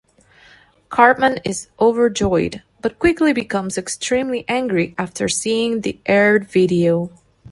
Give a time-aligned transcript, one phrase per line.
[0.89, 7.11] Cartman is overjoyed, but quickly becomes extremely angry after seeing the aired video.